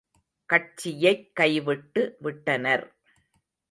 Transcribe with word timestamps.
கட்சியைக் 0.45 1.35
கைவிட்டு 1.35 2.15
விட்டனர். 2.19 2.85